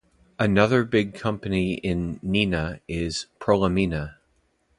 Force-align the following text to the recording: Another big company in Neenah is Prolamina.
Another 0.39 0.83
big 0.83 1.13
company 1.13 1.75
in 1.75 2.19
Neenah 2.25 2.79
is 2.87 3.27
Prolamina. 3.39 4.15